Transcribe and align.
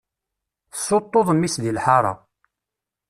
Tessuṭṭuḍ 0.71 1.27
mmi-s 1.35 1.55
di 1.63 1.71
lḥaṛa. 1.77 2.13